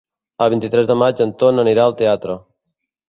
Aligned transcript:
El 0.45 0.47
vint-i-tres 0.53 0.87
de 0.91 0.95
maig 1.03 1.21
en 1.27 1.33
Ton 1.43 1.65
anirà 1.65 1.85
al 1.85 1.95
teatre. 2.01 2.39